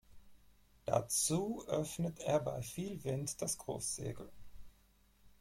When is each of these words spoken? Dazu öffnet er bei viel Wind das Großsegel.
Dazu 0.85 1.63
öffnet 1.67 2.21
er 2.21 2.39
bei 2.39 2.63
viel 2.63 3.03
Wind 3.03 3.39
das 3.39 3.59
Großsegel. 3.59 4.31